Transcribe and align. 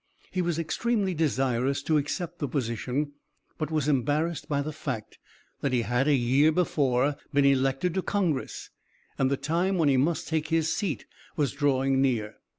He 0.31 0.41
was 0.41 0.57
extremely 0.57 1.13
desirous 1.13 1.83
to 1.83 1.99
accept 1.99 2.39
the 2.39 2.47
position, 2.47 3.11
but 3.59 3.69
was 3.69 3.87
embarrassed 3.87 4.49
by 4.49 4.63
the 4.63 4.73
fact 4.73 5.19
that 5.59 5.73
he 5.73 5.83
had, 5.83 6.07
a 6.07 6.15
year 6.15 6.51
before, 6.51 7.15
been 7.31 7.45
elected 7.45 7.93
to 7.93 8.01
Congress, 8.01 8.71
and 9.19 9.29
the 9.29 9.37
time 9.37 9.77
when 9.77 9.89
he 9.89 9.97
must 9.97 10.27
take 10.27 10.47
his 10.47 10.73
seat 10.75 11.05
was 11.37 11.51
drawing 11.51 12.01
near. 12.01 12.37